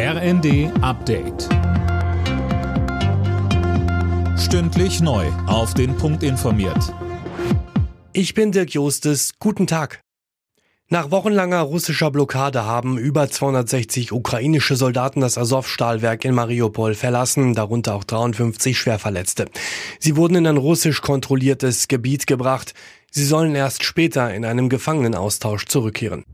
RND 0.00 0.70
Update. 0.80 1.48
Stündlich 4.38 5.00
neu. 5.00 5.26
Auf 5.48 5.74
den 5.74 5.96
Punkt 5.96 6.22
informiert. 6.22 6.94
Ich 8.12 8.32
bin 8.32 8.52
Dirk 8.52 8.70
Jostes. 8.70 9.32
Guten 9.40 9.66
Tag. 9.66 10.00
Nach 10.88 11.10
wochenlanger 11.10 11.62
russischer 11.62 12.12
Blockade 12.12 12.64
haben 12.64 12.96
über 12.96 13.28
260 13.28 14.12
ukrainische 14.12 14.76
Soldaten 14.76 15.20
das 15.20 15.36
Azov-Stahlwerk 15.36 16.24
in 16.24 16.32
Mariupol 16.32 16.94
verlassen, 16.94 17.54
darunter 17.54 17.96
auch 17.96 18.04
53 18.04 18.78
Schwerverletzte. 18.78 19.46
Sie 19.98 20.14
wurden 20.14 20.36
in 20.36 20.46
ein 20.46 20.58
russisch 20.58 21.02
kontrolliertes 21.02 21.88
Gebiet 21.88 22.28
gebracht. 22.28 22.72
Sie 23.10 23.24
sollen 23.24 23.56
erst 23.56 23.82
später 23.82 24.32
in 24.32 24.44
einem 24.44 24.68
Gefangenenaustausch 24.68 25.66
zurückkehren. 25.66 26.24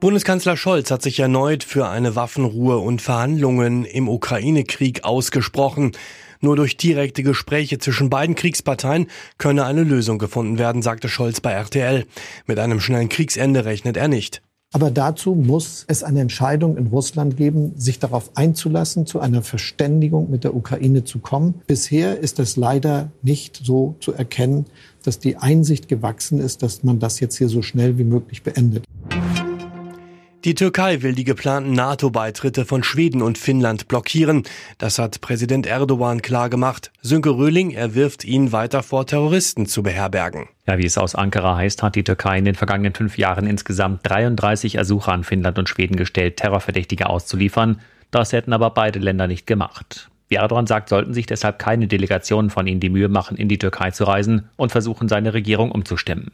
Bundeskanzler 0.00 0.56
Scholz 0.56 0.92
hat 0.92 1.02
sich 1.02 1.18
erneut 1.18 1.64
für 1.64 1.88
eine 1.88 2.14
Waffenruhe 2.14 2.78
und 2.78 3.02
Verhandlungen 3.02 3.84
im 3.84 4.08
Ukraine-Krieg 4.08 5.02
ausgesprochen. 5.02 5.90
Nur 6.40 6.54
durch 6.54 6.76
direkte 6.76 7.24
Gespräche 7.24 7.78
zwischen 7.78 8.08
beiden 8.08 8.36
Kriegsparteien 8.36 9.08
könne 9.38 9.64
eine 9.64 9.82
Lösung 9.82 10.18
gefunden 10.18 10.56
werden, 10.56 10.82
sagte 10.82 11.08
Scholz 11.08 11.40
bei 11.40 11.50
RTL. 11.50 12.06
Mit 12.46 12.60
einem 12.60 12.78
schnellen 12.78 13.08
Kriegsende 13.08 13.64
rechnet 13.64 13.96
er 13.96 14.06
nicht. 14.06 14.40
Aber 14.72 14.92
dazu 14.92 15.34
muss 15.34 15.84
es 15.88 16.04
eine 16.04 16.20
Entscheidung 16.20 16.76
in 16.76 16.88
Russland 16.88 17.36
geben, 17.36 17.72
sich 17.76 17.98
darauf 17.98 18.36
einzulassen, 18.36 19.04
zu 19.06 19.18
einer 19.18 19.42
Verständigung 19.42 20.30
mit 20.30 20.44
der 20.44 20.54
Ukraine 20.54 21.02
zu 21.04 21.18
kommen. 21.18 21.54
Bisher 21.66 22.20
ist 22.20 22.38
es 22.38 22.56
leider 22.56 23.10
nicht 23.22 23.60
so 23.64 23.96
zu 23.98 24.12
erkennen, 24.12 24.66
dass 25.02 25.18
die 25.18 25.38
Einsicht 25.38 25.88
gewachsen 25.88 26.38
ist, 26.38 26.62
dass 26.62 26.84
man 26.84 27.00
das 27.00 27.18
jetzt 27.18 27.38
hier 27.38 27.48
so 27.48 27.62
schnell 27.62 27.98
wie 27.98 28.04
möglich 28.04 28.42
beendet. 28.42 28.84
Die 30.48 30.54
Türkei 30.54 31.02
will 31.02 31.14
die 31.14 31.24
geplanten 31.24 31.72
NATO-Beitritte 31.72 32.64
von 32.64 32.82
Schweden 32.82 33.20
und 33.20 33.36
Finnland 33.36 33.86
blockieren. 33.86 34.44
Das 34.78 34.98
hat 34.98 35.20
Präsident 35.20 35.66
Erdogan 35.66 36.22
klargemacht. 36.22 36.90
Sönke 37.02 37.28
Röhling 37.28 37.72
erwirft 37.72 38.24
ihn 38.24 38.50
weiter 38.50 38.82
vor, 38.82 39.06
Terroristen 39.06 39.66
zu 39.66 39.82
beherbergen. 39.82 40.48
Ja, 40.66 40.78
wie 40.78 40.86
es 40.86 40.96
aus 40.96 41.14
Ankara 41.14 41.56
heißt, 41.56 41.82
hat 41.82 41.96
die 41.96 42.02
Türkei 42.02 42.38
in 42.38 42.46
den 42.46 42.54
vergangenen 42.54 42.94
fünf 42.94 43.18
Jahren 43.18 43.46
insgesamt 43.46 44.08
33 44.08 44.76
Ersuche 44.76 45.12
an 45.12 45.22
Finnland 45.22 45.58
und 45.58 45.68
Schweden 45.68 45.96
gestellt, 45.96 46.38
Terrorverdächtige 46.38 47.10
auszuliefern. 47.10 47.82
Das 48.10 48.32
hätten 48.32 48.54
aber 48.54 48.70
beide 48.70 49.00
Länder 49.00 49.26
nicht 49.26 49.46
gemacht. 49.46 50.08
Wie 50.28 50.36
Erdogan 50.36 50.66
sagt, 50.66 50.88
sollten 50.88 51.12
sich 51.12 51.26
deshalb 51.26 51.58
keine 51.58 51.88
Delegationen 51.88 52.48
von 52.48 52.66
ihnen 52.66 52.80
die 52.80 52.88
Mühe 52.88 53.10
machen, 53.10 53.36
in 53.36 53.48
die 53.48 53.58
Türkei 53.58 53.90
zu 53.90 54.04
reisen 54.04 54.48
und 54.56 54.72
versuchen, 54.72 55.08
seine 55.08 55.34
Regierung 55.34 55.70
umzustimmen. 55.72 56.30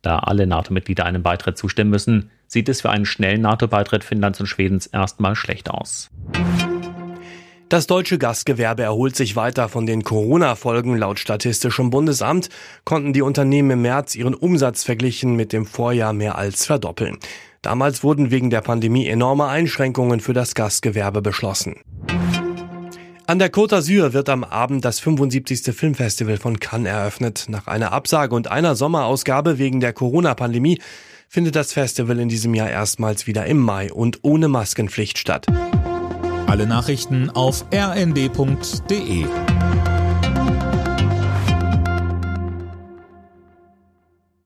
Da 0.00 0.20
alle 0.20 0.46
NATO-Mitglieder 0.46 1.04
einem 1.04 1.22
Beitritt 1.22 1.58
zustimmen 1.58 1.90
müssen, 1.90 2.30
sieht 2.46 2.68
es 2.68 2.80
für 2.80 2.90
einen 2.90 3.06
schnellen 3.06 3.42
NATO-Beitritt 3.42 4.04
Finnlands 4.04 4.40
und 4.40 4.46
Schwedens 4.46 4.86
erstmal 4.86 5.34
schlecht 5.36 5.70
aus. 5.70 6.10
Das 7.70 7.86
deutsche 7.86 8.18
Gastgewerbe 8.18 8.82
erholt 8.82 9.16
sich 9.16 9.36
weiter 9.36 9.68
von 9.68 9.86
den 9.86 10.04
Corona-Folgen. 10.04 10.96
Laut 10.96 11.18
Statistischem 11.18 11.90
Bundesamt 11.90 12.48
konnten 12.84 13.12
die 13.12 13.22
Unternehmen 13.22 13.70
im 13.72 13.82
März 13.82 14.14
ihren 14.14 14.34
Umsatz 14.34 14.84
verglichen 14.84 15.34
mit 15.34 15.52
dem 15.52 15.66
Vorjahr 15.66 16.12
mehr 16.12 16.36
als 16.38 16.66
verdoppeln. 16.66 17.18
Damals 17.62 18.04
wurden 18.04 18.30
wegen 18.30 18.50
der 18.50 18.60
Pandemie 18.60 19.06
enorme 19.08 19.46
Einschränkungen 19.46 20.20
für 20.20 20.34
das 20.34 20.54
Gastgewerbe 20.54 21.22
beschlossen. 21.22 21.76
An 23.26 23.38
der 23.38 23.50
Côte 23.50 23.76
d'Azur 23.76 24.12
wird 24.12 24.28
am 24.28 24.44
Abend 24.44 24.84
das 24.84 25.00
75. 25.00 25.74
Filmfestival 25.74 26.36
von 26.36 26.60
Cannes 26.60 26.92
eröffnet. 26.92 27.46
Nach 27.48 27.66
einer 27.66 27.92
Absage 27.92 28.34
und 28.36 28.50
einer 28.50 28.76
Sommerausgabe 28.76 29.58
wegen 29.58 29.80
der 29.80 29.94
Corona-Pandemie 29.94 30.78
findet 31.28 31.56
das 31.56 31.72
Festival 31.72 32.18
in 32.18 32.28
diesem 32.28 32.54
Jahr 32.54 32.70
erstmals 32.70 33.26
wieder 33.26 33.46
im 33.46 33.58
Mai 33.58 33.92
und 33.92 34.20
ohne 34.22 34.48
Maskenpflicht 34.48 35.18
statt. 35.18 35.46
Alle 36.46 36.66
Nachrichten 36.66 37.30
auf 37.30 37.64
rnd.de 37.72 39.24